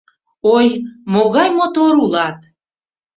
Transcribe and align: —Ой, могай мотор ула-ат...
—Ой, 0.55 0.67
могай 1.13 1.49
мотор 1.57 1.93
ула-ат... 2.03 2.39